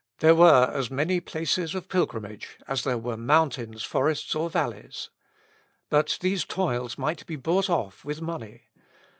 There 0.17 0.33
were 0.33 0.71
as 0.73 0.89
many 0.89 1.19
places 1.19 1.75
of 1.75 1.87
pilgrimage 1.87 2.57
as 2.67 2.83
there 2.83 2.97
were 2.97 3.15
mountains, 3.15 3.83
forests, 3.83 4.33
or 4.33 4.49
valleys. 4.49 5.11
But 5.91 6.17
these 6.21 6.43
toils 6.43 6.97
might 6.97 7.23
be 7.27 7.35
bought 7.35 7.69
off 7.69 8.03
with 8.03 8.19
money. 8.19 8.69